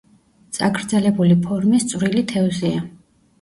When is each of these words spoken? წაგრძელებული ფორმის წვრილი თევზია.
წაგრძელებული 0.57 1.35
ფორმის 1.43 1.85
წვრილი 1.93 2.25
თევზია. 2.33 2.83